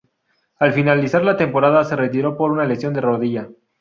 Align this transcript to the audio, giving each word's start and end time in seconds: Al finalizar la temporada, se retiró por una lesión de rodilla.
Al 0.57 0.73
finalizar 0.73 1.23
la 1.23 1.37
temporada, 1.37 1.83
se 1.83 1.95
retiró 1.95 2.35
por 2.35 2.51
una 2.51 2.65
lesión 2.65 2.91
de 2.95 3.01
rodilla. 3.01 3.49